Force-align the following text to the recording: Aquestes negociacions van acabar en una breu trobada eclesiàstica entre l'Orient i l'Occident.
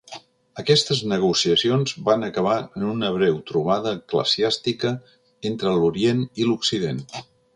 Aquestes 0.61 1.01
negociacions 1.09 1.93
van 2.07 2.25
acabar 2.27 2.55
en 2.79 2.87
una 2.93 3.11
breu 3.19 3.37
trobada 3.51 3.93
eclesiàstica 3.99 4.93
entre 5.53 5.77
l'Orient 5.77 6.25
i 6.43 6.49
l'Occident. 6.49 7.05